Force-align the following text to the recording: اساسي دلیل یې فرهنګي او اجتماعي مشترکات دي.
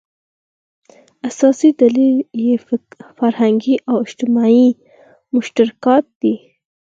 اساسي 1.29 1.69
دلیل 1.81 2.17
یې 2.45 2.53
فرهنګي 3.17 3.75
او 3.89 3.95
اجتماعي 4.05 4.67
مشترکات 5.35 6.05
دي. 6.21 6.35